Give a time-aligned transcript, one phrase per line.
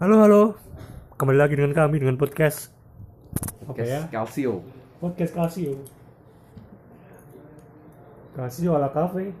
[0.00, 0.56] Halo halo,
[1.20, 2.72] kembali lagi dengan kami dengan podcast
[3.68, 4.00] apa Podcast ya?
[4.08, 4.64] Calcio.
[4.96, 5.76] Podcast Casio.
[8.32, 9.36] Casio ala cafe.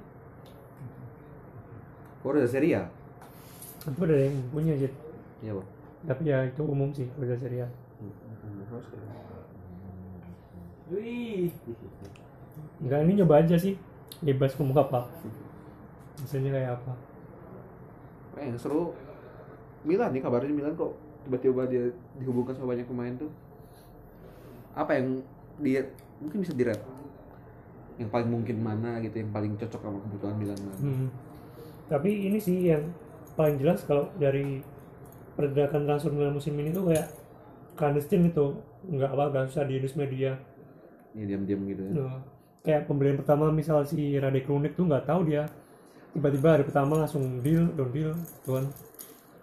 [2.20, 2.92] Kok udah seri ya?
[3.88, 4.92] Itu ada yang punya aja.
[5.40, 5.68] Iya, Bang.
[6.04, 7.72] Tapi ya itu umum sih udah serial.
[10.92, 11.56] Wih,
[12.84, 13.80] Enggak ini nyoba aja sih.
[14.20, 15.08] Bebas ngomong apa.
[16.20, 16.92] Misalnya kayak apa?
[18.36, 18.92] Eh, yang seru
[19.84, 20.92] Milan nih kabarnya Milan kok
[21.24, 21.84] tiba-tiba dia
[22.20, 23.30] dihubungkan sama banyak pemain tuh.
[24.76, 25.24] Apa yang
[25.60, 25.88] dia
[26.20, 26.80] mungkin bisa direp?
[28.00, 30.80] Yang paling mungkin mana gitu, yang paling cocok sama kebutuhan Milan mana?
[30.80, 31.08] Hmm.
[31.88, 32.88] Tapi ini sih yang
[33.36, 34.60] paling jelas kalau dari
[35.36, 37.08] pergerakan transfer Milan musim ini tuh kayak
[37.76, 38.56] clandestine itu
[38.88, 40.36] nggak apa nggak susah di news media.
[41.16, 41.92] Ya diam-diam gitu ya.
[41.96, 42.20] Nah,
[42.60, 45.48] kayak pembelian pertama misal si Radek Lunik tuh nggak tahu dia
[46.12, 48.12] tiba-tiba hari pertama langsung deal don deal
[48.42, 48.66] tuan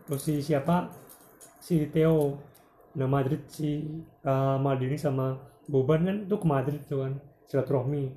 [0.07, 0.87] terus si siapa
[1.59, 2.39] si Theo
[2.95, 3.83] nah Madrid si
[4.23, 5.37] uh, Maldini sama
[5.67, 7.13] Boban kan tuh ke Madrid tuh kan
[7.45, 8.09] silaturahmi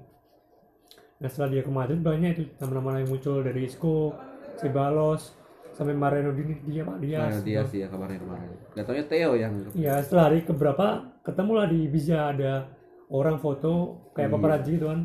[1.21, 4.15] nah setelah dia ke Madrid banyak itu nama-nama yang muncul dari Isco
[4.57, 5.37] Ceballos
[5.77, 8.51] sampai Mariano Dini dia Pak Dias Nah, dia sih ya kabarnya kemarin.
[8.85, 12.69] Taunya Theo yang Ya setelah hari keberapa ketemu lah di Biza ada
[13.09, 14.35] orang foto kayak Iya.
[14.37, 15.01] paparazzi gitu kan.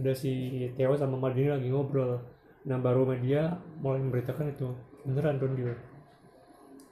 [0.00, 0.32] Ada si
[0.78, 2.24] Theo sama Mardini lagi ngobrol.
[2.64, 3.52] Nah baru media
[3.82, 4.70] mulai memberitakan itu
[5.02, 5.74] beneran Don Deal.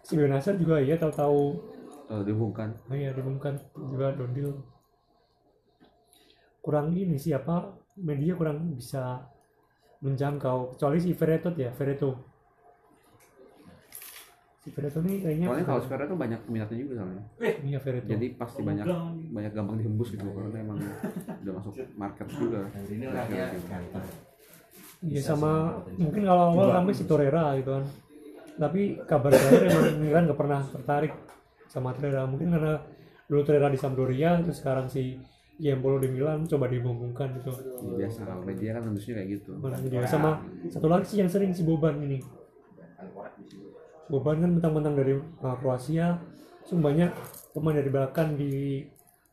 [0.02, 1.38] Si Benasar juga iya tahu-tahu
[2.10, 2.74] uh, dihubungkan.
[2.90, 4.52] oh iya diumumkan juga Don Deal.
[6.60, 9.24] Kurang ini siapa media kurang bisa
[10.00, 12.16] menjangkau kecuali si Veretout ya Veretout.
[14.60, 17.24] Si Veretout ini kayaknya Soalnya kalau sekarang tuh banyak minatnya juga soalnya.
[17.64, 18.10] iya Veretout.
[18.12, 18.86] Jadi pasti banyak
[19.32, 20.78] banyak gampang dihembus gitu karena emang
[21.44, 22.60] udah masuk market juga.
[22.92, 24.06] ini orangnya ganteng.
[25.00, 27.84] Iya sama mungkin kalau awal kami si Torreira gitu kan.
[28.60, 31.12] Tapi kabar terakhir emang Milan nggak pernah tertarik
[31.72, 32.28] sama Torreira.
[32.28, 32.76] Mungkin karena
[33.24, 35.16] dulu Torreira di Sampdoria terus sekarang si
[35.60, 37.52] Iembolo di Milan coba dibungkungkan gitu.
[37.52, 39.50] Ya, biasa kalau media kan harusnya kayak gitu.
[39.60, 40.30] Makanya dia sama
[40.72, 42.20] satu lagi sih yang sering si Boban ini.
[44.08, 46.18] Boban kan mentang-mentang dari uh, Kroasia,
[46.64, 47.12] so banyak
[47.52, 48.82] pemain dari belakang di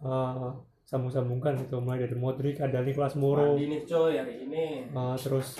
[0.03, 0.51] uh,
[0.87, 4.87] sambung-sambungkan gitu mulai dari Modric ada Nicolas Moro Mandi nih coy hari ini.
[4.95, 5.59] Uh, terus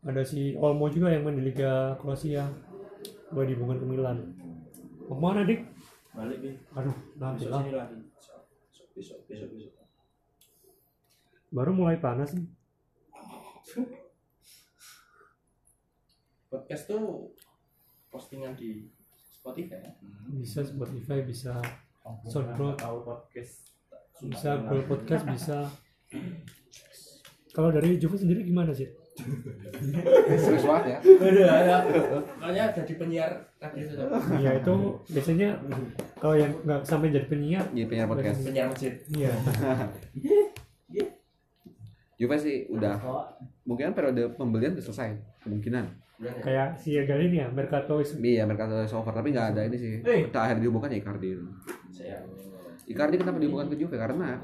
[0.00, 2.48] ada si Olmo juga yang main di Liga Kroasia
[3.28, 4.18] boleh dihubungkan ke Milan
[5.12, 5.60] mau ke mana dik?
[6.16, 6.56] Balik nih.
[6.72, 7.86] aduh nanti Besok lah.
[7.92, 8.40] Besok,
[8.96, 9.86] besok, besok, besok.
[11.52, 12.48] baru mulai panas nih
[16.50, 17.30] Podcast tuh
[18.10, 19.92] postingan di Spotify ya.
[20.34, 21.54] bisa Spotify bisa
[22.26, 23.70] Soundcloud Tahu podcast.
[24.20, 25.58] Bisa Google Podcast bisa
[27.56, 28.86] kalau dari Juve sendiri gimana sih?
[30.38, 30.98] Serius banget ya.
[31.60, 31.76] Ada.
[32.40, 34.04] Makanya jadi penyiar radio itu.
[34.40, 34.74] Iya itu
[35.12, 35.48] biasanya
[36.16, 38.38] kalau yang nggak sampai jadi penyiar Jadi penyiar podcast.
[38.44, 38.92] Penyiar masjid.
[39.12, 39.32] iya
[42.20, 43.00] Juve sih udah
[43.64, 45.84] mungkin periode pembelian udah selesai kemungkinan.
[46.20, 46.36] Ya?
[46.44, 49.76] kayak si kali ini ya Mercato is Iya mereka is over tapi nggak ada ini
[49.80, 49.92] sih.
[50.04, 50.28] Eh.
[50.28, 51.32] Terakhir dihubungkan ya Icardi.
[51.88, 52.20] Saya.
[52.90, 54.42] Icardi kenapa dihubungkan ke Juve karena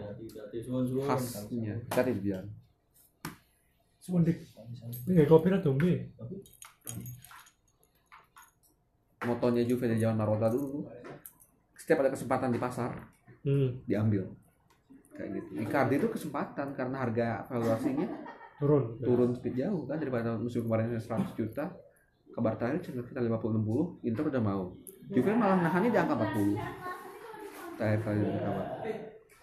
[0.55, 1.03] suwun-suwun.
[1.03, 2.47] khasnya Icardi bilang.
[3.99, 4.47] Sundik
[5.11, 6.15] nggak kopi lah tuh Be.
[9.27, 10.87] Motonya Juve dari zaman Marotta dulu.
[11.75, 12.95] Setiap ada kesempatan di pasar
[13.43, 14.31] hmm, diambil.
[15.19, 15.51] Kayak gitu.
[15.67, 18.07] Icardi itu kesempatan karena harga valuasinya
[18.57, 21.77] turun turun sedikit jauh kan daripada musim kemarin yang 100 juta
[22.33, 24.73] kabar terakhir kita 50 60 Inter udah mau
[25.13, 26.96] Juve malah nahannya di angka 40
[27.77, 28.67] terakhir kali kabar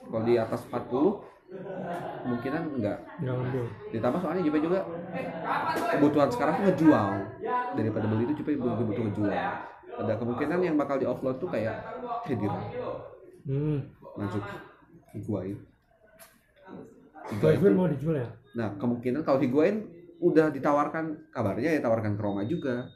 [0.04, 1.34] kalau di atas 40
[2.26, 2.98] kemungkinan enggak.
[3.22, 3.64] Nggak ngambil
[3.94, 4.80] ditambah soalnya Juve juga
[5.94, 7.08] kebutuhan sekarang tuh ngejual.
[7.78, 9.32] Daripada beli itu Juve butuh butuh ngejual.
[9.94, 11.78] Ada kemungkinan yang bakal di offload tuh kayak
[12.26, 12.58] Khedira
[13.46, 13.78] hmm.
[14.18, 14.44] masuk
[15.14, 15.58] Higuain.
[17.30, 18.30] Higuain mau dijual ya?
[18.58, 19.86] Nah, kemungkinan kalau Higuain
[20.24, 22.90] udah ditawarkan kabarnya ya tawarkan ke Roma juga.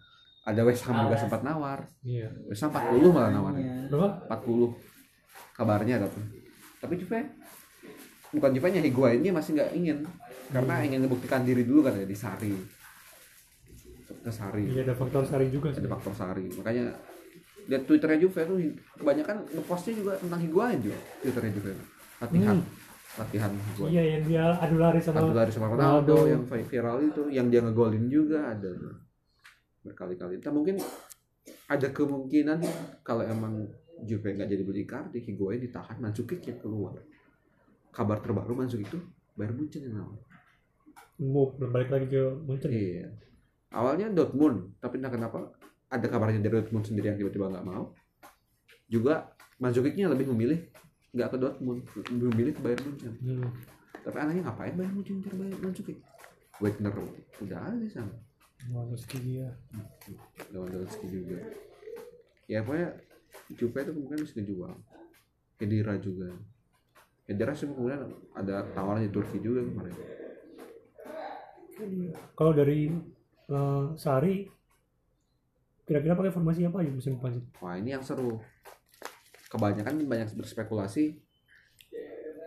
[0.47, 1.91] Ada West Ham juga sempat nawar.
[2.07, 2.31] iya.
[2.47, 3.91] West Ham 40 malah nawarnya.
[3.91, 4.31] berapa?
[4.31, 4.96] 40
[5.57, 6.21] kabarnya tapi.
[6.77, 7.19] Tapi Juve
[8.29, 9.97] bukan Juve nya Higuainnya masih nggak ingin
[10.53, 12.53] karena ingin membuktikan diri dulu kan ya di Sari.
[14.07, 14.63] Ke Sari.
[14.71, 16.45] iya ada faktor sari juga sih Ada faktor Sari.
[16.55, 16.85] Makanya
[17.67, 18.57] lihat Twitternya Juve tuh
[18.95, 21.71] kebanyakan ngepostnya juga tentang Higuain juga Twitternya Juve.
[22.23, 22.57] Latihan.
[23.17, 23.89] Latihan Higuain.
[23.91, 27.47] iya yang dia adu lari sama Adu lari sama Ronaldo yang vi- viral itu, yang
[27.49, 28.71] dia ngegolin juga ada
[29.81, 30.37] berkali-kali.
[30.37, 30.77] Entah mungkin
[31.67, 32.59] ada kemungkinan
[33.01, 33.67] kalau emang
[34.05, 36.93] Juve nggak jadi beli Icardi, Higuain ditahan, Mandzukic yang keluar.
[37.89, 38.99] Kabar terbaru Mandzukic itu
[39.33, 40.19] Bayern Munchen yang nawar.
[41.17, 43.09] mau berbalik lagi ke Munchen Iya.
[43.73, 45.49] Awalnya Dortmund, tapi entah kenapa
[45.89, 47.89] ada kabarnya dari Dortmund sendiri yang tiba-tiba nggak mau
[48.87, 50.69] juga Manzukicnya lebih memilih
[51.15, 51.81] nggak ke Dortmund
[52.13, 53.49] lebih memilih ke Bayern Munchen Hmm.
[54.05, 55.73] tapi anaknya ngapain Bayern Munchen cari Bayern
[56.57, 56.93] Wagner
[57.41, 58.13] udah ada di sana
[58.67, 59.49] Lewandowski dia.
[60.49, 61.37] Lewandowski juga
[62.49, 62.89] ya pokoknya
[63.55, 64.75] Juve itu kemungkinan bisa dijual
[65.57, 66.29] Kedira juga.
[67.23, 69.95] Kedira sih kemudian ada tawaran di Turki juga kemarin.
[72.37, 72.91] Kalau dari
[73.49, 74.45] eh, Sari
[75.87, 78.43] kira-kira pakai formasi apa aja musim depan wah ini yang seru.
[79.47, 81.15] Kebanyakan banyak berspekulasi.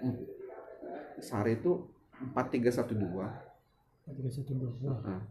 [0.05, 0.21] Hmm,
[1.25, 1.89] Sari itu
[2.37, 3.51] 4312
[4.11, 4.71] Tiga satu dua.
[4.83, 4.99] Wah.
[5.07, 5.23] nah,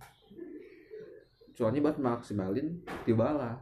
[1.52, 3.60] soalnya buat maksimalin Dybala.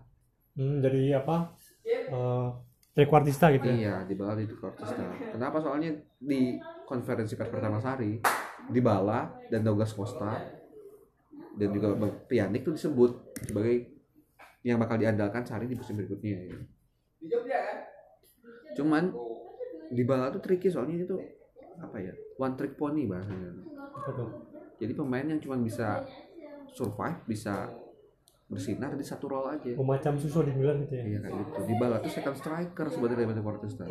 [0.54, 1.58] Hmm, jadi apa?
[1.88, 2.50] Eh,
[2.98, 3.76] trequartista gitu ya.
[3.76, 5.04] Iya, di bala di Cortista.
[5.32, 5.62] Kenapa?
[5.64, 8.20] Soalnya di konferensi pers pertama Sari,
[8.68, 10.40] di Bala dan Douglas Costa
[11.58, 13.92] dan juga Bang Pianik tuh disebut sebagai
[14.64, 16.38] yang bakal diandalkan Sari di musim berikutnya.
[16.48, 16.58] Ya.
[18.76, 19.12] Cuman
[19.92, 21.16] di Bala tuh tricky soalnya itu
[21.80, 22.14] apa ya?
[22.40, 23.52] One trick pony bahasanya.
[23.96, 24.30] Apa tuh?
[24.78, 26.06] Jadi pemain yang cuma bisa
[26.72, 27.72] survive, bisa
[28.48, 29.76] bersinar di satu role aja.
[29.76, 31.04] Oh, macam Suso di Milan gitu ya.
[31.04, 31.52] Iya kayak gitu.
[31.68, 33.84] Di Bala tuh second striker sebenarnya daripada Cortista.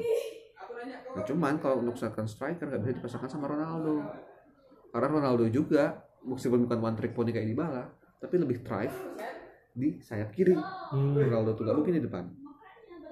[1.16, 4.00] Nah, cuman kalau untuk second striker nggak bisa dipasangkan sama Ronaldo.
[4.92, 7.84] Karena Ronaldo juga meskipun bukan one trick pony kayak di Bala,
[8.16, 8.96] tapi lebih thrive
[9.76, 10.56] di sayap kiri.
[10.56, 11.12] Hmm.
[11.12, 12.24] Ronaldo tuh nggak mungkin di depan.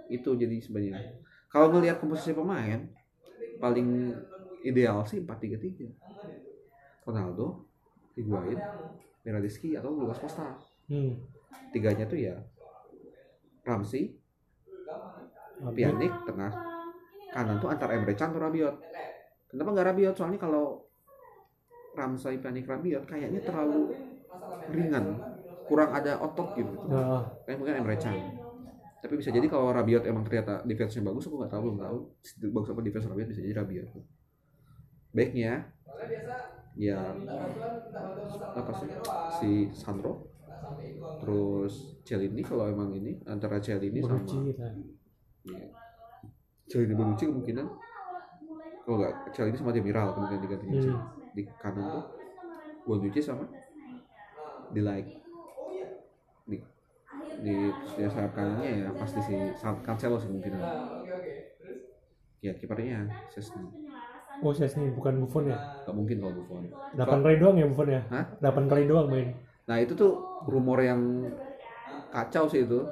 [0.08, 1.20] Itu jadi sebenarnya.
[1.52, 2.88] Kalau ngelihat komposisi pemain,
[3.60, 4.16] paling
[4.64, 7.04] ideal sih 4-3-3.
[7.04, 7.68] Ronaldo,
[8.16, 8.56] Higuain,
[9.20, 10.56] Bernardeschi atau Lucas Costa.
[10.88, 11.20] Hmm.
[11.74, 12.36] Tiganya tuh ya
[13.66, 14.14] Ramsey.
[15.74, 16.52] Pjanic tengah.
[17.34, 18.76] Kanan tuh antar Emre Can atau Rabiot.
[19.50, 20.14] Kenapa nggak Rabiot?
[20.14, 20.86] Soalnya kalau
[21.94, 23.94] Ramsey Pjanic Rabiot kayaknya terlalu
[24.70, 25.18] ringan.
[25.64, 26.74] Kurang ada otot gitu.
[26.90, 28.14] Nah, kayak mungkin Emre Can.
[29.00, 31.96] Tapi bisa jadi kalau Rabiot emang ternyata defense-nya bagus aku nggak tahu belum tahu
[32.52, 33.88] bagus apa defense Rabiot bisa jadi Rabiot.
[35.14, 35.70] Backnya
[36.74, 36.98] ya
[38.54, 38.88] apa sih
[39.38, 40.33] si Sandro
[41.18, 44.60] terus Celini kalau emang ini antara Celini sama Bonucci gitu.
[44.60, 44.70] ya.
[45.44, 45.66] Iya.
[46.64, 47.66] Celini Bonucci kemungkinan
[48.82, 51.00] kalau nggak Celini sama Demiral kemungkinan diganti Hmm.
[51.32, 52.04] di kanan tuh
[52.84, 53.44] Bonucci sama
[54.70, 55.08] di like
[56.44, 56.56] di
[57.40, 57.54] di
[57.94, 60.60] di sayap kanannya ya pasti si Cancelo sih kemungkinan
[62.40, 63.64] ya kipernya Sesni
[64.36, 65.54] Oh, saya sini bukan Buffon ya.
[65.86, 66.66] nggak mungkin kalau Buffon
[66.98, 68.02] 8 kali doang ya Buffon ya?
[68.10, 68.24] Hah?
[68.42, 69.30] 8 kali doang main.
[69.64, 70.12] Nah itu tuh
[70.44, 71.00] rumor yang
[72.12, 72.84] kacau sih itu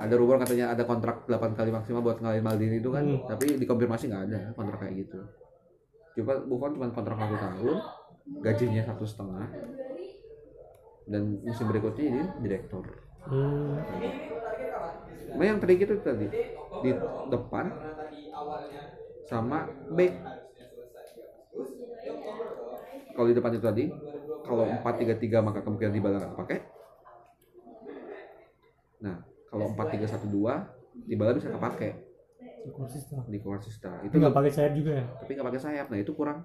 [0.00, 3.26] ada rumor katanya ada kontrak 8 kali maksimal buat ngalahin Maldini itu kan Hmm.
[3.26, 5.18] tapi dikonfirmasi nggak ada kontrak kayak gitu
[6.16, 7.76] coba Buffon cuma kontrak satu tahun
[8.40, 9.46] gajinya satu setengah
[11.06, 12.84] dan musim berikutnya ini direktur
[13.20, 13.76] Hmm.
[15.30, 16.24] Nah yang tadi itu tadi
[16.80, 16.90] di
[17.28, 17.68] depan
[19.28, 20.14] sama back.
[23.12, 23.84] Kalau di depan itu tadi,
[24.50, 26.58] kalau 4-3-3 maka kemungkinan di nggak pakai.
[29.06, 32.10] Nah, kalau 4-3-1-2 di bisa kepake
[32.76, 33.24] Konsisten.
[33.30, 33.88] di Corsista.
[34.04, 35.04] Itu Itu nggak pakai sayap juga ya?
[35.16, 35.86] tapi nggak pakai sayap.
[35.88, 36.38] Nah itu kurang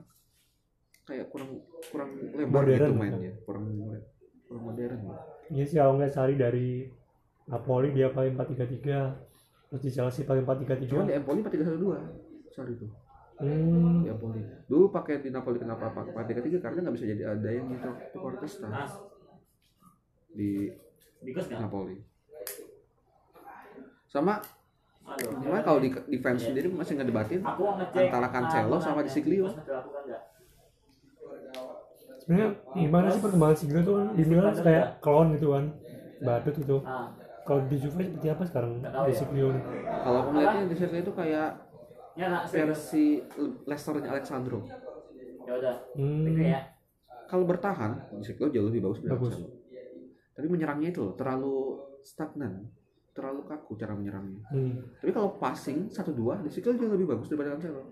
[1.06, 1.50] kayak kurang
[1.92, 2.82] kurang lebar Modern.
[2.82, 3.64] gitu mainnya, kurang
[4.48, 5.00] kurang modern.
[5.52, 6.88] Iya sih kalau nggak Sari dari
[7.46, 11.86] Napoli dia pakai 4-3-3 terus di Chelsea pakai Cuman di 4-3-3 Empoli 4-3-1-2.
[12.56, 12.90] Sorry tuh.
[13.40, 14.08] Hmm.
[14.08, 14.42] Napoli.
[14.70, 17.90] Dulu pakai di Napoli kenapa pakai tiga tiga karena nggak bisa jadi ada yang gitu
[18.20, 18.94] Cortesta Mas,
[20.32, 20.72] di?
[21.56, 22.00] Napoli.
[24.08, 24.40] Sama
[25.16, 27.46] gimana kalau di defense sendiri masih ngedebatin
[27.94, 29.46] antara Cancelo sama Di Siglio.
[29.52, 30.24] Bikos dilakukan nggak?
[32.26, 35.66] sebenarnya gimana sih perkembangan Siglo tuh kan di Milan kayak klon gitu kan
[36.26, 37.14] badut gitu Ah,
[37.46, 39.18] kalau di Juve seperti apa sekarang tahu di ya.
[39.22, 39.48] Siglio
[39.86, 41.50] Kalau aku melihatnya Di Siglio itu kayak
[42.16, 42.52] ya serius.
[42.52, 43.06] versi
[43.68, 44.60] Leicesternya Alexandro.
[45.46, 45.76] Ya udah.
[45.94, 46.42] hmm.
[46.42, 46.62] Ya.
[47.26, 49.36] Kalau bertahan Di Siglio jauh lebih bagus dari Bagus.
[49.38, 49.54] Alexandro.
[50.36, 51.56] Tapi menyerangnya itu loh terlalu
[52.04, 52.68] stagnan,
[53.16, 54.44] terlalu kaku cara menyerangnya.
[54.52, 54.84] Hmm.
[55.00, 57.84] Tapi kalau passing satu dua di situ jauh lebih bagus daripada Cancelo.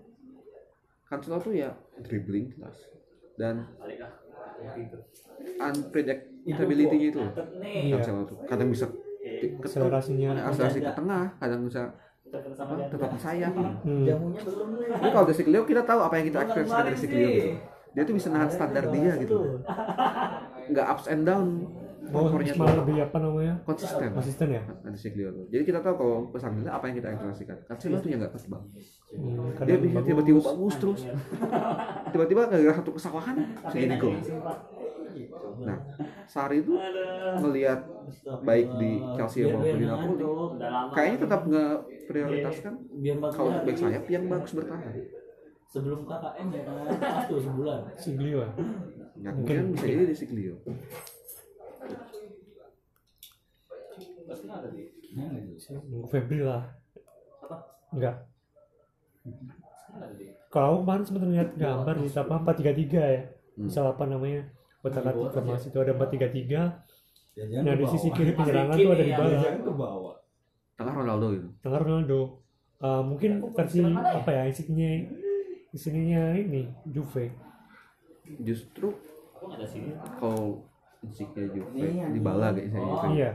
[1.08, 2.76] Cancelo tuh ya dribbling jelas
[3.36, 3.64] dan.
[4.54, 4.96] Gitu.
[5.60, 7.20] unpredictability-nya itu.
[7.92, 8.88] Cancelo tuh kadang bisa
[9.24, 11.92] ke akselerasinya akselerasi ke tengah, kadang bisa
[12.54, 13.52] sama tetap sayap.
[13.54, 14.04] hmm.
[14.04, 15.10] Jamunya belum nih.
[15.10, 17.34] Kalau dari kita tahu apa yang kita expect dari Siglio sih.
[17.34, 17.50] gitu.
[17.94, 19.36] Dia tuh bisa nahan standar dia gitu.
[20.70, 21.46] Nggak ups and down.
[22.04, 24.12] oh Performanya tuh malah lebih apa namanya konsisten.
[24.12, 25.48] konsisten ya Ada Siglio tuh.
[25.48, 27.56] Jadi kita tahu kalau pesan dia apa yang kita ekspektasikan.
[27.64, 28.60] Cancelo tuh yang nggak ketebak.
[28.60, 29.64] hmm.
[29.64, 31.00] Dia bisa tiba-tiba bagus terus.
[32.12, 33.36] Tiba-tiba gara-gara satu kesalahan
[33.72, 34.14] segini gol.
[35.64, 35.78] Nah,
[36.26, 36.74] Sari itu
[37.40, 37.80] ngelihat
[38.42, 40.24] baik di Chelsea maupun di Napoli,
[40.92, 43.68] kayaknya tetap nggak prioritaskan biar empat kalau untuk hari.
[43.70, 44.94] back sayap yang bagus bertahan.
[45.64, 46.74] sebelum KKN ya kan
[47.26, 48.50] tuh sebulan si Glio ya.
[49.14, 49.56] Ya, Mungkin.
[49.70, 50.54] mungkin bisa jadi di Siglio.
[54.24, 54.82] Pasti ada di.
[55.14, 56.62] Nunggu Febri lah.
[57.42, 57.56] Apa?
[57.94, 58.16] Enggak.
[60.50, 63.22] Kalau kemarin sempat lihat gambar di apa 433 ya.
[63.54, 63.66] Hmm.
[63.70, 64.42] Misal apa namanya?
[64.84, 66.84] Kotak Di bawah informasi itu ada 433.
[67.34, 70.14] Jajan Nah, ke di sisi kiri penyerangan tuh ada di bawah.
[70.76, 71.48] Tengah Ronaldo itu.
[71.64, 72.20] Tengah Ronaldo.
[72.84, 74.90] Eh, mungkin versi apa ya isinya
[75.72, 77.32] isinya ini Juve.
[78.44, 78.92] Justru
[79.34, 79.90] Aku nggak ada sini.
[80.20, 80.68] kalau
[81.00, 81.80] Insigne Juve
[82.12, 83.06] di bala kayaknya Juve.
[83.16, 83.30] Iya,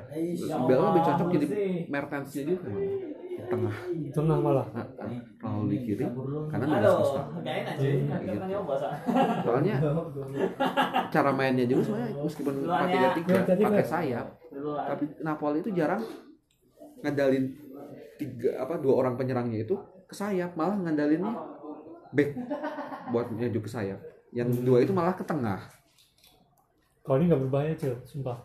[0.65, 1.46] Bella lebih cocok jadi
[1.89, 2.70] Mertensnya juga
[3.48, 3.75] tengah.
[4.12, 4.67] tengah malah.
[4.75, 4.86] Nah,
[5.39, 6.05] Ronaldo di kiri,
[6.51, 6.89] karena nggak ada
[7.39, 8.89] nggak kita nyoba sa.
[9.46, 9.75] Soalnya
[11.13, 13.12] cara mainnya juga sebenarnya meskipun Luarnya.
[13.15, 14.27] 4-3-3 Tadi pakai sayap,
[14.84, 16.03] tapi Napoli itu jarang
[17.00, 17.46] ngandalin
[18.19, 19.79] tiga apa dua orang penyerangnya itu
[20.10, 21.31] ke sayap, malah ngandalinnya
[22.12, 22.29] back
[23.13, 24.00] buat menuju ke sayap.
[24.36, 25.72] Yang dua itu malah ke tengah.
[27.01, 28.38] Kalau ini nggak berbahaya cil, sumpah.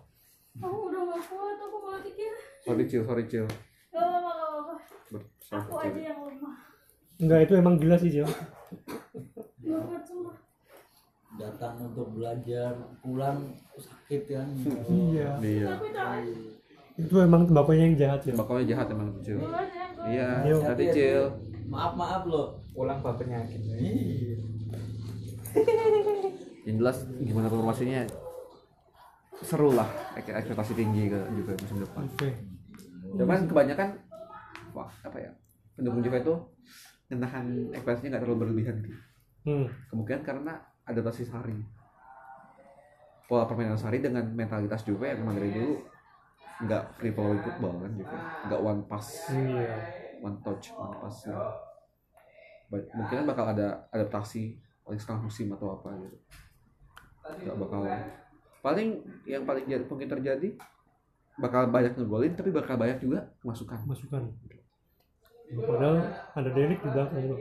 [0.57, 2.33] Aku udah gak kuat, aku mau pikir.
[2.65, 3.45] Sorry chill, sorry chill.
[3.45, 4.61] Gak apa-apa, gak apa-apa.
[4.65, 5.04] Ber-
[5.51, 6.55] Aku aja yang lemah.
[7.17, 8.27] Enggak itu emang gila sih cil.
[10.05, 10.35] Semua.
[11.35, 13.43] datang untuk belajar pulang
[13.75, 14.47] sakit kan
[14.87, 15.35] Iya.
[15.41, 15.69] Iya.
[16.95, 18.35] Itu emang tembakaunya yang jahat cil.
[18.35, 19.67] Bakalnya jahat emang ya, gua-
[20.05, 20.61] Iya, Yuk.
[20.63, 21.25] hati chill.
[21.67, 23.59] maaf maaf loh Pulang bawa penyakit.
[26.65, 28.03] Yang jelas gimana formasinya
[29.37, 32.03] seru lah ek- ekspektasi tinggi ke juga musim depan.
[32.09, 32.31] Juve.
[33.15, 33.89] Cuman kebanyakan
[34.75, 35.31] wah apa ya
[35.75, 36.35] pendukung Juve itu
[37.09, 38.99] menahan ekspektasinya nggak terlalu berlebihan gitu.
[39.45, 39.67] Hmm.
[39.89, 40.53] Kemungkinan karena
[40.83, 41.59] adaptasi Sari.
[43.25, 45.75] Pola permainan Sari dengan mentalitas Juve yang memang dari dulu
[46.55, 48.17] nggak free flowing football kan Juve,
[48.47, 49.75] nggak one pass, Iya.
[50.21, 51.17] one touch, one pass.
[51.25, 51.37] ya.
[52.67, 56.17] Ba- Mungkin bakal ada adaptasi paling setengah musim atau apa gitu.
[57.43, 57.81] Nggak bakal
[58.61, 58.89] paling
[59.25, 60.49] yang paling jadi mungkin terjadi
[61.37, 63.79] bakal banyak ngegolin tapi bakal banyak juga kemasukan.
[63.85, 64.23] Masukan.
[65.57, 65.97] Padahal
[66.33, 67.41] ada Derek di belakang loh.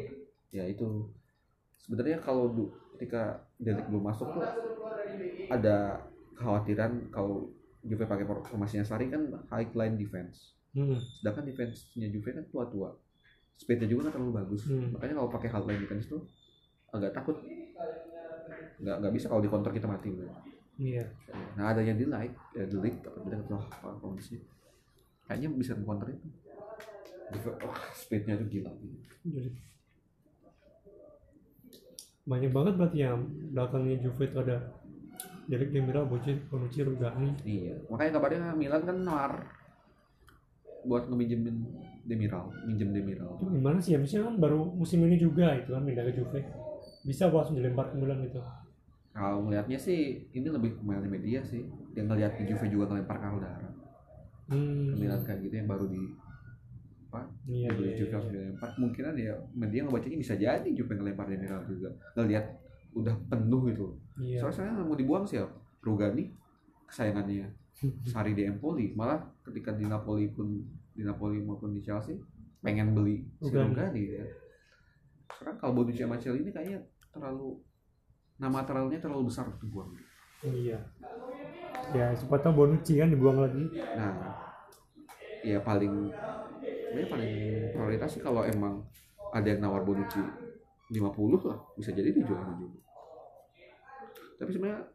[0.50, 1.10] ya itu
[1.80, 4.46] sebenarnya kalau du, ketika Delik belum masuk tuh
[5.50, 5.98] ada
[6.34, 7.50] kekhawatiran kalau
[7.82, 10.98] Juve pakai formasinya Sari kan high line defense Hmm.
[11.22, 12.98] sedangkan defense-nya Juve kan tua-tua
[13.54, 14.90] speednya juga nggak terlalu bagus Hmm.
[14.90, 16.26] makanya kalau pakai high line defense tuh
[16.90, 17.38] agak takut
[18.78, 20.26] nggak nggak bisa kalau di counter kita mati gitu.
[20.74, 21.06] Iya.
[21.54, 24.42] nah ada yang di light ya di league tapi kita nggak tahu kondisi
[25.24, 26.26] kayaknya bisa counter itu
[27.32, 28.72] wah speednya tuh gila
[29.24, 29.52] Jadi
[32.24, 33.20] banyak banget berarti yang
[33.52, 34.58] belakangnya Juve itu ada
[35.44, 37.36] Derek Demiral, Bonucci, Bonucci, Rugani.
[37.44, 39.44] Iya, makanya kabarnya Milan kan nawar
[40.88, 41.68] buat ngeminjemin
[42.04, 43.40] Demiral, minjem Demiral.
[43.40, 44.00] Itu gimana sih ya?
[44.00, 46.40] Misalnya kan baru musim ini juga itu kan pindah ke Juve.
[47.04, 48.40] Bisa kok langsung dilempar ke Milan gitu.
[49.12, 51.64] Kalau ngelihatnya sih ini lebih pemain media sih.
[51.96, 53.70] Yang ngelihat Juve juga ngelempar Caldara.
[54.52, 54.92] Hmm.
[54.92, 56.02] Ke Milan kayak gitu yang baru di
[57.14, 57.30] apa?
[57.46, 58.16] Iya, dibeli iya, Juve iya.
[58.18, 58.70] langsung dilempar.
[58.74, 61.90] Kemungkinan ya media ngebacanya bisa jadi Juve ngelempar Demiral juga.
[62.18, 62.46] Ngelihat
[62.98, 63.86] udah penuh gitu.
[64.18, 64.42] Iya.
[64.42, 65.46] Soalnya saya nggak mau dibuang sih ya.
[65.86, 66.34] Rugani
[66.90, 67.48] kesayangannya
[68.12, 68.98] Sari di Empoli.
[68.98, 70.58] Malah ketika di Napoli pun
[70.98, 72.18] di Napoli maupun di Chelsea
[72.66, 74.04] pengen beli si Rugani.
[74.18, 74.26] Ya.
[75.38, 76.82] Sekarang kalau Bonucci sama Chelsea ini kayaknya
[77.14, 77.62] terlalu
[78.42, 79.94] nama terlalunya terlalu besar untuk dibuang.
[80.42, 80.82] Iya.
[81.94, 83.70] Ya, siapa tahu Bonucci kan dibuang lagi.
[83.94, 84.34] Nah,
[85.44, 86.10] ya paling
[86.94, 87.34] sebenarnya paling
[87.74, 88.86] prioritas sih kalau emang
[89.34, 90.22] ada yang nawar Bonucci
[90.94, 92.80] 50 lah bisa jadi dijual sama juga.
[94.38, 94.94] Tapi sebenarnya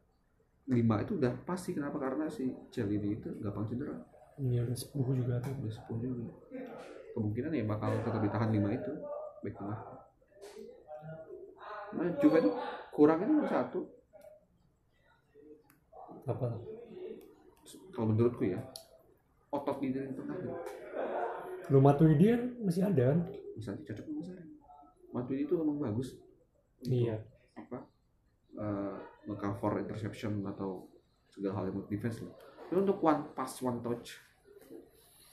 [0.71, 3.99] 5 itu udah pasti kenapa karena si Celini itu gampang cedera
[4.38, 5.50] Iya, udah 10 juga tuh.
[5.59, 6.25] udah 10 juga
[7.19, 8.93] kemungkinan ya bakal tetap ditahan 5 itu
[9.43, 9.81] back tengah
[11.88, 12.50] nah Juve itu
[12.95, 13.81] kurangnya cuma satu
[16.28, 16.47] Apa?
[17.90, 18.61] kalau menurutku ya
[19.49, 20.37] otot di tengah.
[21.68, 23.20] Lu Matuidi kan masih ada kan?
[23.58, 24.44] misalnya cocok sama saya.
[25.10, 26.08] Matuidi itu emang bagus.
[26.87, 27.18] Iya.
[27.58, 27.78] apa?
[28.56, 30.87] Eh cover interception atau
[31.28, 32.32] segala hal yang defense lah.
[32.68, 34.16] Tapi untuk one pass one touch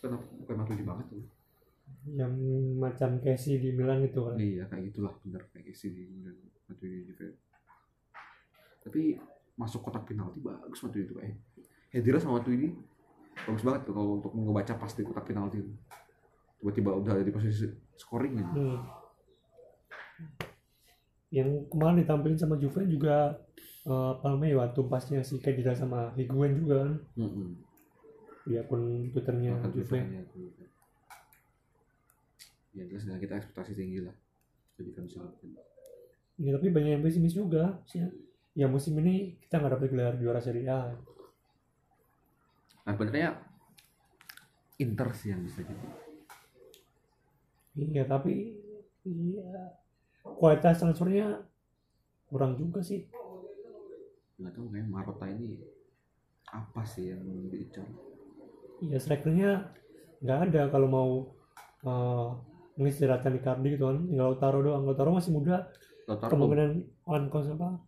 [0.01, 1.24] kenapa bukan Matuidi banget tuh?
[2.06, 2.34] Yang
[2.82, 4.36] macam Casey di Milan itu kan.
[4.42, 5.42] iya kayak gitulah bener.
[5.54, 7.30] Kayak isi di dan Matuidi juga
[8.86, 9.18] tapi
[9.58, 11.34] masuk kotak penalti bagus Matuidi itu eh
[11.89, 12.70] Hedira sama Matuidi
[13.50, 15.74] bagus banget tuh kalau untuk ngebaca pas di kotak penalti itu
[16.66, 18.80] tiba-tiba udah ada di posisi scoring ya Hmm.
[21.30, 23.38] yang kemarin ditampilin sama Juve juga
[23.86, 26.94] eh, apa namanya waktu pasnya si Kedira sama Higuain juga kan?
[27.16, 27.50] Mm-mm.
[28.46, 29.90] di akun twitternya Makan Juve.
[29.94, 30.22] Twitternya
[32.74, 34.16] ya jelas nggak kita ekspektasi tinggi lah.
[34.76, 35.48] Jadi kan depan.
[36.36, 38.04] ya, tapi banyak yang pesimis juga sih.
[38.52, 40.92] Ya musim ini kita nggak dapat gelar juara Serie A.
[42.84, 43.40] Nah sebenarnya
[44.78, 45.88] Inter sih yang bisa jadi
[47.75, 48.55] iya tapi
[49.03, 49.75] iya.
[50.25, 51.46] Kualitas transfernya
[52.25, 53.05] kurang juga sih.
[54.41, 55.62] Nggak tahu kayak Marota ini
[56.50, 57.86] apa sih yang diincar
[58.84, 59.72] Iya strikernya
[60.20, 61.10] nggak ada kalau mau
[61.88, 62.36] uh,
[62.75, 64.03] mengistirahatkan Icardi gitu kan.
[64.03, 64.84] Tinggal Lautaro doang.
[64.84, 65.70] Lautaro masih muda.
[66.10, 66.72] Lautaro kemungkinan
[67.08, 67.79] on kons apa?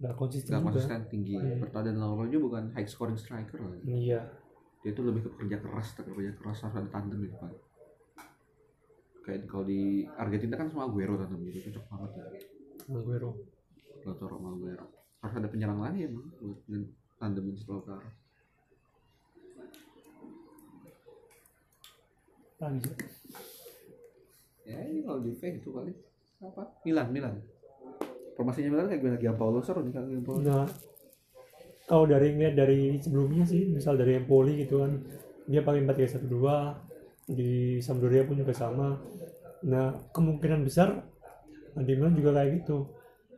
[0.00, 0.68] Nggak konsisten nggak juga.
[0.74, 1.34] konsisten tinggi.
[1.38, 1.56] Iya.
[1.62, 3.80] pertahanan Lautaro juga bukan high scoring striker lah.
[3.86, 4.20] Iya.
[4.84, 7.52] Dia itu lebih ke kerja keras kerja keras harus ada tandem gitu kan
[9.20, 12.24] kayak kalau di Argentina kan sama Aguero tandem gitu cocok banget ya.
[12.90, 13.30] Aguero.
[14.04, 14.86] Lautaro Aguero.
[15.20, 16.88] Harus ada penyerang lagi emang buat
[17.20, 18.20] tandemin Lautaro lagi
[24.68, 25.92] ya ini kalau Juve itu kali
[26.44, 26.62] apa?
[26.84, 27.34] Milan Milan.
[28.36, 30.68] Formasinya Milan kayak gue lagi Paulo seru nih kan Paulo nah
[31.88, 34.92] kalau dari ngeliat dari sebelumnya sih misal dari Empoli gitu kan
[35.50, 36.89] dia pakai 4 3 1 2
[37.30, 38.98] di Sampdoria pun juga sama.
[39.62, 41.06] Nah kemungkinan besar
[41.78, 42.90] di Milan juga kayak gitu.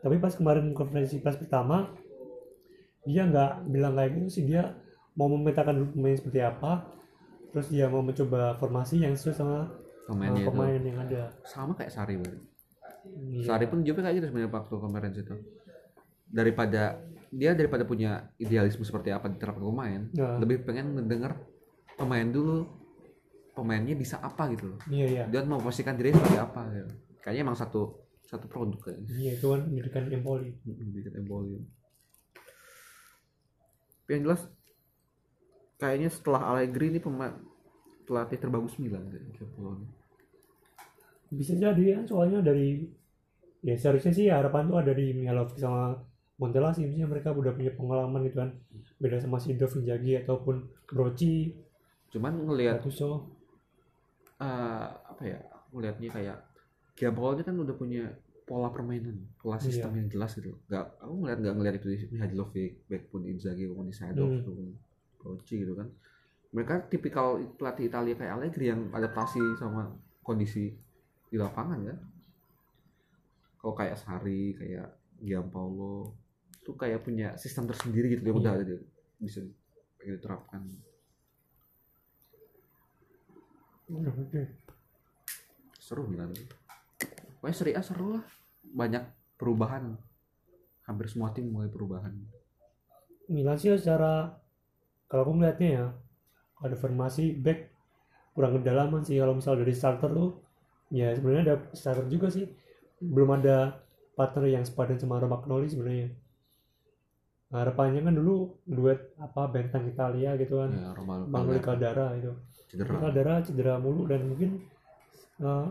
[0.02, 1.92] Tapi pas kemarin konferensi pers pertama
[3.04, 4.44] dia nggak bilang kayak gitu sih.
[4.48, 4.72] Dia
[5.14, 6.88] mau memetakan dulu pemain seperti apa.
[7.52, 9.68] Terus dia mau mencoba formasi yang sesuai sama uh,
[10.08, 10.48] pemainnya itu.
[10.48, 11.22] pemain yang ada.
[11.44, 12.40] Sama kayak Sari berarti
[13.02, 13.50] Iya.
[13.50, 15.34] Sari pun Juve kayak gitu sebenarnya waktu kemarin itu.
[16.30, 20.36] Daripada dia daripada punya idealisme seperti apa diterapkan pemain Nah.
[20.38, 21.40] lebih pengen mendengar
[21.96, 22.68] pemain dulu
[23.52, 24.80] pemainnya bisa apa gitu loh.
[24.88, 25.24] Iya iya.
[25.28, 26.92] Dia mau posisikan diri seperti apa gitu.
[27.22, 29.08] kayaknya emang satu satu produk kayaknya.
[29.12, 30.50] Iya itu kan pendidikan Empoli.
[30.64, 31.60] Mm-mm, dikit emboli
[34.02, 34.42] tapi yang jelas
[35.78, 37.32] kayaknya setelah Allegri ini pemain
[38.04, 39.86] pelatih terbagus Milan Pioli.
[41.32, 42.84] bisa jadi ya soalnya dari
[43.64, 45.96] ya seharusnya sih harapan tuh ada di Mihalovic sama
[46.36, 46.84] Montella sih.
[46.84, 48.50] Misalnya mereka udah punya pengalaman gitu kan.
[49.00, 51.56] Beda sama Sidorf Inzaghi ataupun Brochi
[52.12, 53.32] cuman ngelihat Gattuso
[54.42, 55.38] eh, apa ya
[55.70, 56.38] ngelihatnya kayak
[56.92, 58.04] Giampoli kan udah punya
[58.44, 60.52] pola permainan pola sistem yang jelas gitu.
[60.68, 64.40] Nggak aku ngeliat nggak ngeliat itu di Mihajlovic baik pun Inzaghi maupun di Seedorf Hmm.
[64.44, 64.66] ataupun
[65.22, 65.88] Rocci gitu kan.
[66.52, 69.88] Mereka tipikal pelatih Italia kayak Allegri yang adaptasi sama
[70.20, 70.74] kondisi
[71.32, 71.98] di lapangan kan.
[73.56, 74.90] Kalau kayak Sari kayak
[75.22, 76.12] Giampaolo
[76.60, 78.76] itu kayak punya sistem tersendiri gitu dia udah ada
[79.18, 79.40] bisa
[79.98, 80.66] pengen
[83.92, 84.42] Oke.
[85.76, 86.32] seru Milan
[87.36, 88.24] pokoknya Serie A seru lah.
[88.62, 89.02] Banyak
[89.36, 89.98] perubahan.
[90.86, 92.14] Hampir semua tim mulai perubahan.
[93.28, 94.32] Milan sih secara
[95.10, 95.86] kalau aku melihatnya ya
[96.62, 97.68] ada formasi back
[98.32, 99.18] kurang kedalaman sih.
[99.18, 100.38] Kalau misal dari starter tuh
[100.94, 102.46] ya sebenarnya ada starter juga sih.
[103.02, 103.82] Belum ada
[104.14, 106.14] partner yang sepadan sama Romagnoli sebenarnya
[107.52, 110.72] harapannya kan dulu duet apa bentang Italia gitu kan.
[110.72, 110.90] Ya.
[110.96, 112.32] Romelu Manuel Caldara itu.
[112.72, 112.96] Cedera.
[112.96, 114.64] Caldara cedera mulu dan mungkin
[115.44, 115.66] eh,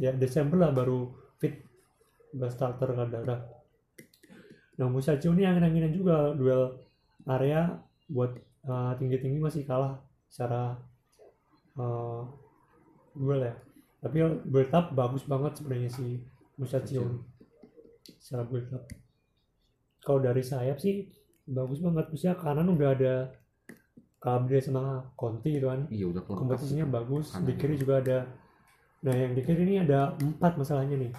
[0.00, 1.60] ya Desember lah baru fit
[2.32, 3.36] buat starter Caldara
[4.80, 6.72] nah Musacchio ini angin-anginan juga duel
[7.28, 7.76] area
[8.08, 8.32] buat
[8.64, 10.00] eh, tinggi-tinggi masih kalah
[10.32, 10.80] secara
[11.76, 12.22] eh,
[13.12, 13.54] duel ya.
[14.00, 14.16] Tapi
[14.48, 16.24] build up bagus banget sebenarnya si
[16.56, 17.20] Musacchio
[18.16, 18.88] secara build up
[20.00, 21.08] kalau dari sayap sih
[21.44, 22.08] bagus banget.
[22.08, 23.14] Maksudnya kanan udah ada
[24.20, 25.88] Calabria sama Conti gitu kan.
[25.88, 27.32] Iya udah kompetisinya bagus.
[27.32, 27.46] Kanan.
[27.48, 28.18] di kiri juga ada.
[29.04, 31.12] Nah yang di kiri ini ada empat masalahnya nih.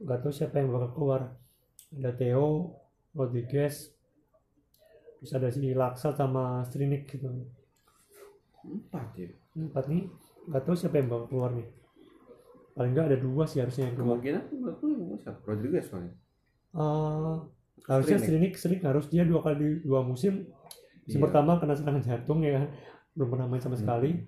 [0.00, 1.20] Nggak tahu siapa yang bakal keluar.
[1.90, 2.76] Ada Theo
[3.12, 3.92] Rodriguez
[5.20, 7.28] terus ada si Laksa sama Strinik gitu.
[8.64, 9.28] Empat ya?
[9.52, 10.08] Empat nih.
[10.48, 11.68] Nggak tahu siapa yang bakal keluar nih.
[12.72, 14.16] Paling nggak ada dua sih harusnya yang keluar.
[14.16, 15.40] Kemungkinan yang mau siapa.
[15.44, 16.29] Rodriguez paling
[16.70, 17.34] Eh,
[17.90, 18.18] harusnya.
[18.18, 20.46] Strinik sering harus dia dua kali dua musim.
[21.06, 21.24] Musim Iya.
[21.26, 22.66] pertama kena serangan jantung ya kan?
[23.16, 24.22] Belum pernah main sama sekali.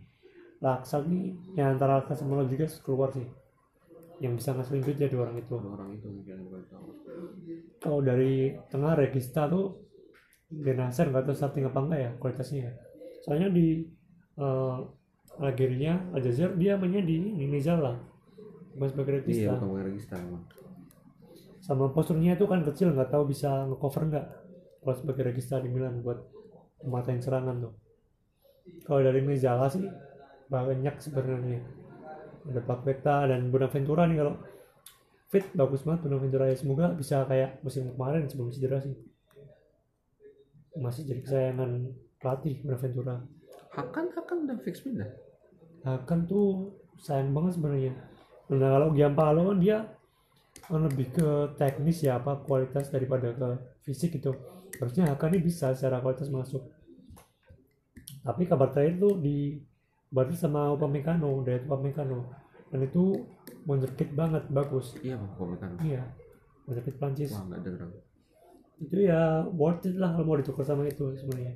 [0.62, 3.26] Laksa nih yang antara Laksa sama Rodriguez keluar sih.
[4.22, 5.55] Yang bisa ngasilin duit jadi orang itu.
[5.55, 6.37] Dua orang itu mungkin
[7.83, 9.83] kalau dari tengah Regista tuh
[10.52, 12.72] Benacer nggak tahu starting apa enggak ya kualitasnya ya.
[13.24, 13.88] soalnya di
[14.37, 14.85] uh,
[15.40, 17.96] Algeria Aljazair dia mainnya di ini Nizala
[18.76, 19.48] bukan sebagai Regista.
[19.48, 20.16] Iya bukan bukan regista
[21.62, 24.27] sama posturnya itu kan kecil nggak tahu bisa ngecover nggak?
[24.83, 26.18] Kalau sebagai regista di Milan buat
[26.83, 27.72] mematain serangan tuh.
[28.83, 29.87] Kalau dari Mezala sih
[30.51, 31.62] banyak sebenarnya.
[32.42, 34.35] Ada Pakveta dan Bonaventura nih kalau
[35.31, 36.57] fit bagus banget Bonaventura ya.
[36.59, 38.98] Semoga bisa kayak musim kemarin sebelum cedera sih.
[40.75, 41.70] Masih jadi kesayangan
[42.18, 43.22] pelatih Bonaventura
[43.72, 45.09] Hakan Hakan udah fix pindah.
[45.87, 47.92] Hakan tuh sayang banget sebenarnya.
[48.53, 49.88] Nah kalau Giampalo kan dia
[50.81, 51.29] lebih ke
[51.61, 53.49] teknis ya apa kualitas daripada ke
[53.85, 54.33] fisik gitu
[54.81, 56.65] harusnya Hakan ini bisa secara kualitas masuk.
[58.23, 59.59] Tapi kabar terakhir tuh di
[60.09, 62.31] baru sama Upamecano dari Upamecano.
[62.73, 63.21] Dan itu
[63.69, 64.97] wonderkid banget bagus.
[65.05, 65.77] Iya Komekan.
[65.85, 66.09] iya
[66.65, 67.37] wonderkid Prancis.
[67.37, 67.91] Wah nggak denger.
[68.83, 71.55] itu ya worth it lah kalau mau ditukar sama itu sebenarnya.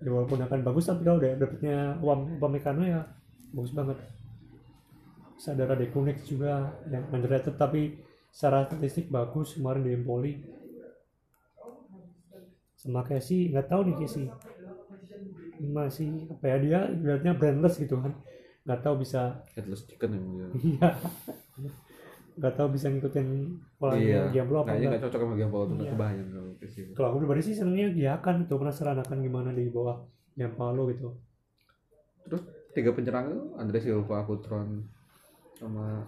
[0.00, 3.04] Ya, walaupun akan bagus tapi kalau udah dapetnya Upamecano ya
[3.54, 3.98] bagus banget.
[5.38, 10.32] Terus ada Rade Kunik juga yang underrated tapi secara statistik bagus kemarin di Empoli
[12.74, 14.24] sama Casey nggak tahu nih Casey
[15.60, 18.16] masih apa ya dia ibaratnya brandless gitu kan
[18.64, 20.46] nggak tahu bisa Headless chicken yang dia.
[20.64, 20.88] iya
[22.40, 23.28] nggak tahu bisa ngikutin
[23.76, 24.22] polanya Iya.
[24.32, 25.94] Giampolo apa enggak nggak cocok sama Giampolo tuh nggak Iya.
[25.94, 26.50] kebayang kalau
[26.96, 30.00] kalau aku pribadi sih senengnya dia kan tuh penasaran akan gimana di bawah
[30.32, 31.08] Giampolo gitu
[32.20, 34.86] Terus tiga penyerang itu Andre Silva, Kutron
[35.58, 36.06] sama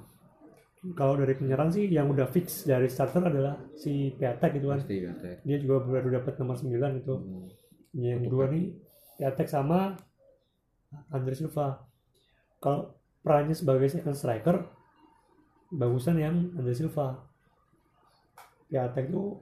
[0.93, 4.99] kalau dari penyerang sih yang udah fix dari starter adalah si Piatek gitu kan pasti
[5.41, 7.47] dia juga baru dapat nomor 9 itu Hmm.
[7.95, 8.75] yang Untuk dua nih
[9.15, 9.95] Piatek sama
[11.09, 11.87] Andre Silva
[12.59, 12.91] kalau
[13.21, 14.67] perannya sebagai second striker
[15.71, 17.23] bagusan yang Andre Silva
[18.67, 19.39] Piatek tuh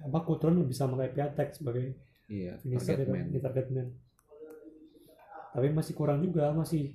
[0.00, 1.92] apa Kutron lebih sama kayak Piatek sebagai
[2.24, 3.26] Iya, finisher target gitu, man.
[3.28, 3.88] di target man.
[5.50, 6.94] Tapi masih kurang juga, masih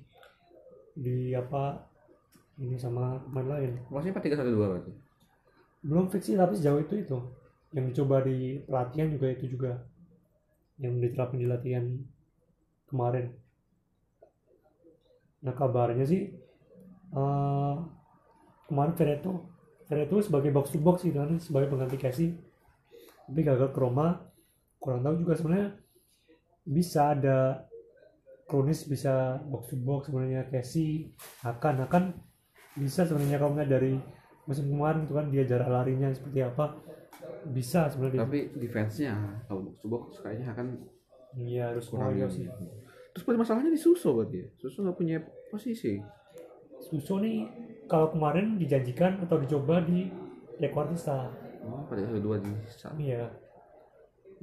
[0.90, 1.85] di apa
[2.56, 3.78] ini sama pemain lain.
[3.92, 4.92] Maksudnya 4-3-1-2 berarti.
[5.84, 7.18] Belum fix sih, tapi sejauh itu itu
[7.76, 9.72] yang dicoba di pelatihan juga itu juga
[10.80, 11.84] yang diterapin di latihan
[12.88, 13.32] kemarin.
[15.44, 16.32] Nah kabarnya sih
[17.12, 17.74] eh,
[18.66, 19.32] kemarin Vereto
[19.86, 22.34] Vereto sebagai box to box gitu kan sebagai pengganti Casey
[23.26, 24.18] tapi gagal ke Roma
[24.82, 25.78] kurang tahu juga sebenarnya
[26.66, 27.66] bisa ada
[28.50, 31.14] kronis bisa box to box sebenarnya Casey
[31.46, 32.04] akan akan
[32.76, 33.94] bisa sebenarnya kalau nggak dari
[34.46, 36.76] musim kemarin itu kan dia jarak larinya seperti apa
[37.50, 39.14] bisa sebenarnya Tapi defense-nya
[39.46, 40.66] kalau box to box kayaknya akan
[41.38, 42.46] iya harus kurang sih
[43.16, 44.44] Terus berarti masalahnya di Suso berarti?
[44.60, 45.16] Suso nggak punya
[45.48, 45.96] posisi.
[46.84, 47.48] Suso nih
[47.88, 50.12] kalau kemarin dijanjikan atau dicoba di
[50.60, 51.32] Jakarta
[51.64, 52.92] Oh, pada satu dua di saat.
[53.00, 53.32] Iya.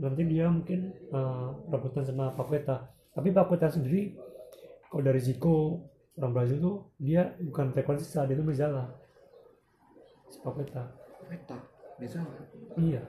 [0.02, 2.90] Nanti dia mungkin eh, rebutan sama Paqueta.
[3.14, 4.18] Tapi Paqueta sendiri
[4.90, 5.78] kalau dari Zico
[6.20, 8.86] orang Brazil tuh dia bukan Paqueta, dia itu Mezala.
[10.30, 10.94] Si Paqueta.
[11.26, 11.58] Peta,
[11.98, 12.22] bisa.
[12.78, 13.02] Iya.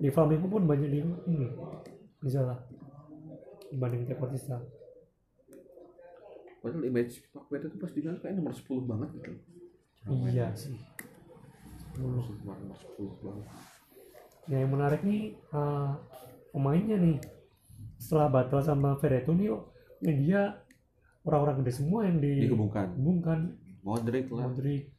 [0.00, 1.48] Di Flamengo pun banyak di ini
[2.20, 2.56] Mezala
[3.72, 4.58] dibanding Paqueta.
[6.60, 9.32] Padahal image Pak Peta itu pas dibilang kayak nomor 10 banget gitu.
[10.28, 10.76] Iya sih.
[11.96, 13.46] Nomor 10 nomor 10 banget.
[14.50, 15.90] Nah, yang menarik nih eh,
[16.52, 17.16] pemainnya nih
[18.00, 19.68] setelah batal sama Vereto nih oh,
[20.00, 20.56] ini dia
[21.24, 22.86] orang-orang gede semua yang di Dihubungkan.
[22.96, 23.38] hubungkan
[23.84, 24.48] Modric lah.
[24.48, 24.92] Modric.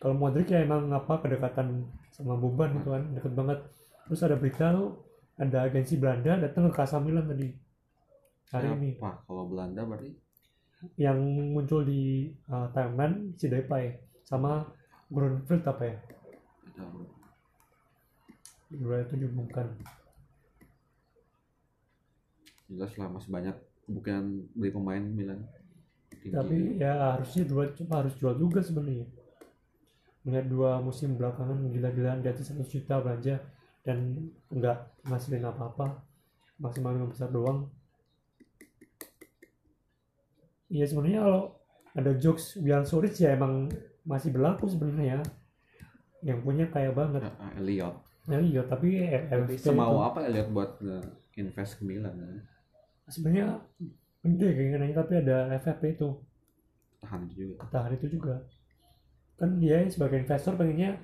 [0.00, 3.58] Kalau Modric ya emang apa kedekatan sama Boban gitu kan deket banget.
[4.08, 5.04] Terus ada berita tuh
[5.40, 7.48] ada agensi Belanda datang ke Casa Milan tadi
[8.52, 8.90] hari ini.
[9.00, 9.24] Apa?
[9.24, 10.12] Kalau Belanda berarti?
[10.96, 11.18] Yang
[11.52, 13.96] muncul di uh, timeline si Depay.
[14.24, 14.64] Sama
[15.10, 15.96] Grunfeld apa ya?
[18.70, 19.66] Dua itu dihubungkan.
[22.70, 23.56] Jelas lah masih banyak
[23.90, 24.24] kemungkinan
[24.54, 25.40] beli pemain Milan.
[26.10, 26.36] Tinggi.
[26.36, 29.08] tapi ya harusnya dua cuma harus jual juga sebenarnya
[30.20, 33.40] melihat dua musim belakangan gila-gilaan di atas 100 juta belanja
[33.80, 34.20] dan
[34.52, 35.96] nggak ngasilin apa-apa
[36.60, 37.72] maksimal lima besar doang
[40.68, 41.42] iya sebenarnya kalau
[41.96, 43.72] ada jokes bilang Soric ya emang
[44.04, 45.20] masih berlaku sebenarnya ya
[46.20, 47.96] yang punya kaya banget Ah, ah, Elliot.
[48.28, 50.70] ya iya tapi eh, Tapi LFP semau itu apa Elliot buat
[51.34, 52.38] invest ke Milan kan?
[53.10, 53.60] Sebenarnya
[54.22, 56.08] gede kayaknya tapi ada FFP itu.
[57.00, 57.64] Tahan juga.
[57.72, 58.44] tahan itu juga.
[59.40, 61.00] Kan dia sebagai investor pengennya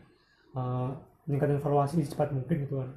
[0.52, 0.92] uh,
[1.24, 2.90] meningkatkan valuasi secepat mungkin gitu kan.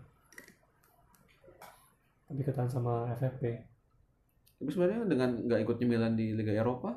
[2.30, 3.65] Tapi ketahan sama FFP
[4.62, 6.93] Tapi sebenarnya dengan nggak ikutnya Milan di Liga Eropa,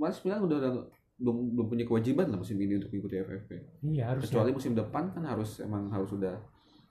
[0.00, 0.72] Mas Milan udah, udah
[1.14, 3.50] belum belum punya kewajiban lah musim ini untuk mengikuti FFP.
[3.86, 6.34] iya harus Kecuali musim depan kan harus emang harus sudah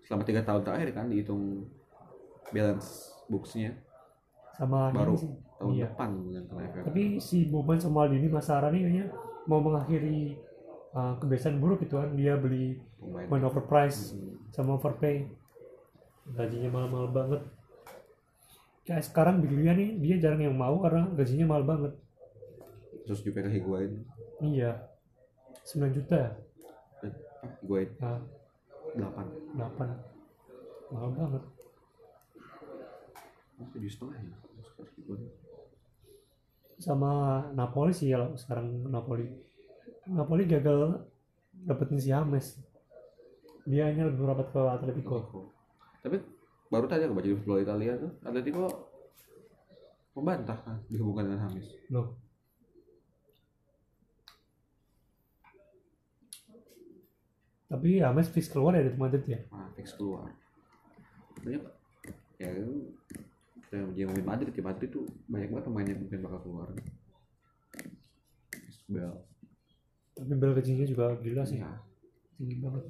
[0.08, 1.68] selama tiga tahun terakhir kan dihitung
[2.56, 3.76] balance booksnya
[4.54, 5.88] sama baru ini sih tahun Iya.
[5.90, 6.10] depan
[6.84, 9.06] tapi si Boban sama Maldini Masara nih kayaknya
[9.44, 10.38] mau mengakhiri
[10.92, 14.38] uh, kebiasaan buruk gitu kan dia beli pemain overprice Hmm.
[14.50, 15.26] sama overpay
[16.30, 17.42] gajinya mahal-mahal banget
[18.84, 21.94] kayak sekarang Biglia nih dia jarang yang mau karena gajinya mahal banget
[23.04, 24.00] Terus juga ke Higuain.
[24.40, 24.80] Iya.
[25.66, 26.16] 9 juta.
[26.24, 26.32] ya?
[27.60, 28.16] Higuain nah,
[28.96, 29.88] 8 delapan
[30.88, 31.44] mahal banget
[33.72, 34.36] tujuh setengah ya
[36.84, 39.24] sama Napoli sih kalau sekarang Napoli.
[40.04, 41.00] Napoli gagal
[41.56, 42.60] dapetin si James.
[43.64, 45.48] Dia hanya lebih rapat ke Atletico.
[46.04, 46.20] Tapi
[46.68, 48.66] baru tadi aku baca di bola Italia tuh Atletico
[50.18, 52.18] membantah kan dihubungkan dengan Hamis loh
[57.70, 59.42] tapi James fix keluar ya dari Madrid ya?
[59.50, 60.30] Nah, fix keluar.
[61.42, 61.62] Banyak
[62.38, 62.50] ya
[63.74, 66.68] yang dia ngomongin Madrid ya Madrid tuh banyak banget pemain yang mungkin bakal keluar.
[68.86, 69.14] Bel.
[70.14, 71.58] Tapi bel gajinya juga gila sih.
[71.58, 71.74] Ya
[72.38, 72.84] tinggi banget.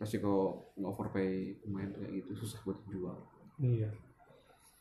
[0.00, 3.16] Resiko nge-overpay pemain tuh kayak gitu susah buat dijual.
[3.60, 3.90] Iya.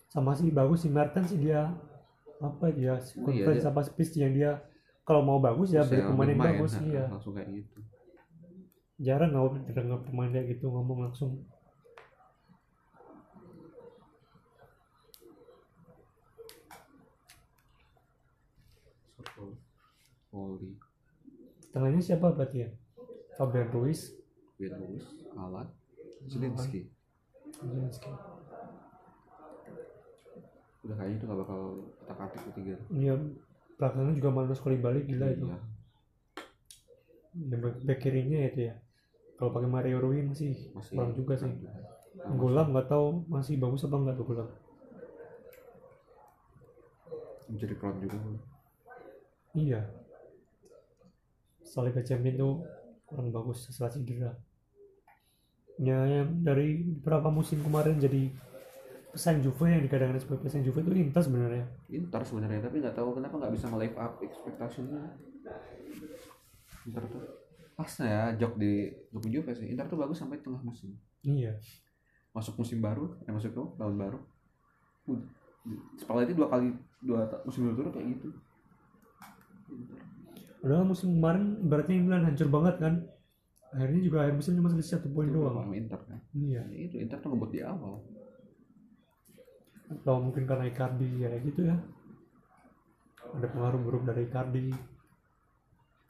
[0.10, 1.70] Sama sih bagus sih Mertens sih dia
[2.40, 4.64] apa dia Oh iya, dia- apa speech yang dia
[5.04, 7.06] kalau mau bagus ya beli pemain yang bagus iya.
[7.12, 7.80] langsung kayak gitu.
[9.00, 11.44] Jarang nggak dengar pemain kayak gitu ngomong langsung
[19.20, 19.60] Circle
[20.32, 20.72] Oli
[21.76, 22.70] tengahnya siapa berarti ya
[23.36, 24.16] Fabian Ruiz
[24.56, 25.06] Ben Lewis
[25.36, 25.68] Alat
[26.32, 26.88] Zelensky
[27.60, 28.12] Zelensky.
[30.80, 31.62] udah kayaknya itu gak bakal
[32.00, 33.14] kita katik ketiga Iya,
[33.76, 35.46] belakangnya juga Manuel Koulibaly gila itu.
[35.52, 35.60] Iya.
[37.36, 38.74] Yang back, back kirinya itu ya.
[39.36, 41.52] Kalau pakai Mario Rui masih, masih kurang juga sih.
[41.52, 44.50] Nah, Golam nggak tahu masih bagus apa nggak tuh Golam.
[47.50, 48.18] menjadi crown juga
[49.56, 49.82] Iya.
[51.66, 52.50] Soalnya Champion itu
[53.06, 54.32] kurang bagus setelah cedera.
[55.80, 58.30] Ya, yang dari beberapa musim kemarin jadi
[59.10, 61.66] pesaing Juve yang dikadang-kadang sebagai pesaing Juve itu Inter sebenarnya.
[61.90, 65.02] Inter sebenarnya tapi nggak tahu kenapa nggak bisa nge-live up expectationnya
[66.86, 67.24] Inter tuh
[67.74, 70.94] pasnya ya jok di di Juve sih Inter tuh bagus sampai tengah musim
[71.26, 71.58] Iya.
[72.36, 74.20] masuk musim baru eh masuk tuh tahun baru
[75.98, 76.70] Spalletti dua kali
[77.02, 78.30] dua musim berturut kayak gitu
[80.60, 82.94] Padahal musim kemarin ibaratnya Milan hancur banget kan.
[83.70, 85.56] Akhirnya juga akhir musim cuma selisih satu poin doang.
[85.56, 86.20] sama Inter kan?
[86.36, 86.62] Iya.
[86.68, 88.04] Ya itu Inter tuh ngebut di awal.
[89.90, 91.78] Atau mungkin karena Icardi ya gitu ya.
[93.40, 94.74] Ada pengaruh buruk dari Icardi.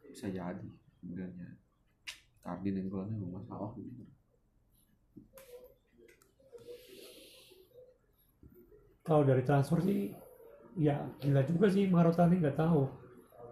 [0.10, 0.70] Bisa jadi
[1.00, 1.60] sebenarnya.
[2.40, 4.08] Cardin yang golnya memang masalah gitu
[9.10, 10.14] kalau dari transfer sih
[10.78, 12.86] ya gila juga sih Marotta ini nggak tahu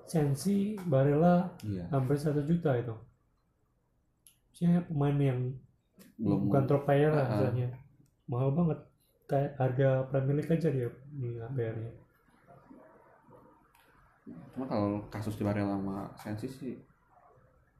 [0.08, 1.84] Sensi Barella iya.
[1.92, 2.96] hampir satu juta itu.
[4.50, 5.40] Maksudnya pemain yang
[6.18, 7.32] belum bukan top player lah Ah, ah.
[7.36, 7.70] misalnya.
[8.26, 8.80] Mahal banget.
[9.28, 10.90] Kayak harga Premier League aja dia
[11.52, 11.92] bayarnya.
[14.56, 16.74] Cuma kalau kasus di Barella sama Sensi sih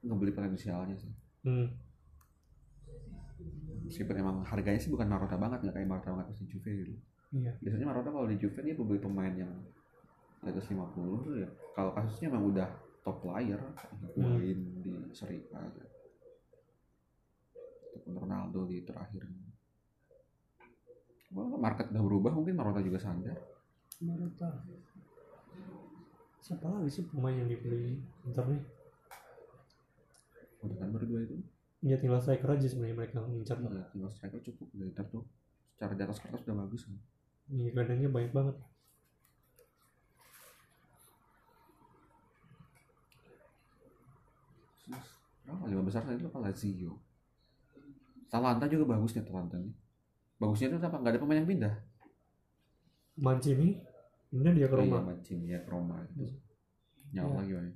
[0.04, 1.12] ngebeli potensialnya sih.
[1.46, 1.68] Hmm.
[3.88, 6.92] meskipun emang harganya sih bukan Marotta banget nggak kayak Marotta banget pas di Juve gitu.
[7.32, 7.52] Iya.
[7.64, 9.48] Biasanya Marotta kalau di Juve dia beli pemain yang
[10.46, 12.68] atas 50 tuh ya kalau kasusnya emang udah
[13.02, 13.58] top player
[14.14, 15.66] main di Serie A
[17.98, 19.26] ataupun Ronaldo di terakhir.
[21.34, 23.36] Wah, market udah berubah mungkin Marotta juga sadar.
[24.00, 24.64] Marotta.
[26.40, 28.62] Siapa lagi sih pemain yang dibeli Inter nih?
[30.64, 31.36] Udah kan berdua itu.
[31.84, 34.66] Ya tinggal striker aja sebenarnya mereka mengincar Iya, tinggal striker cukup.
[34.72, 35.24] Udah Inter tuh
[35.76, 36.96] secara di atas kertas udah bagus kan.
[37.52, 38.56] Iya, gelandangnya banyak banget.
[44.88, 45.08] Terus,
[45.48, 46.92] berapa lima besar tadi itu apa Lazio
[48.28, 49.72] Talanta juga bagus nih Talanta nih
[50.36, 51.74] bagusnya itu apa nggak ada pemain yang pindah
[53.18, 53.74] Mancini,
[54.30, 55.10] ini dia ke Oh iya, Roma.
[55.10, 56.38] Mancini ya ke Roma gitu.
[57.10, 57.34] Nyawa Iya.
[57.34, 57.72] lagi Wai.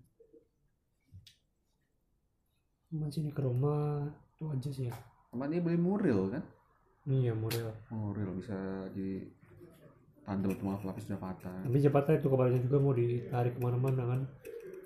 [2.93, 4.95] Mancini ke Roma itu aja sih ya.
[5.33, 6.47] Sama dia beli Muril kan
[7.03, 7.75] Iya, Muriel.
[7.91, 8.55] Muril bisa
[8.95, 9.27] di
[10.23, 14.21] tandem cuma pelapis udah patah Tapi Zapata itu kabarnya juga mau ditarik ke mana-mana kan.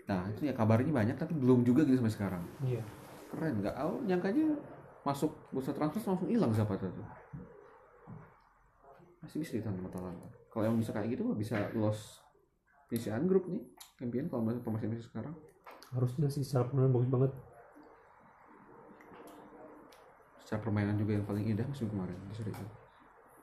[0.06, 2.82] Nah itu ya kabarnya banyak tapi belum juga gitu sampai sekarang Iya.
[3.26, 4.54] keren nggak oh nyangkanya
[5.02, 7.06] masuk bursa transfer langsung hilang Zapata tuh
[9.18, 12.22] masih bisa ditandem sama Atalanta kalau yang bisa kayak gitu mah bisa lolos
[12.86, 13.62] penyisian grup nih
[13.96, 15.34] champion kalau masuk promosi masih sekarang
[15.86, 17.32] Harusnya sih secara pemain bagus banget.
[20.40, 22.62] secara permainan juga yang paling indah musim kemarin di A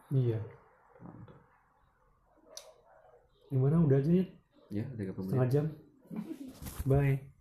[0.10, 0.40] Iya.
[3.50, 4.26] Gimana udah aja ya?
[4.72, 5.66] ya tiga pemain Setengah jam.
[6.86, 7.33] Bye.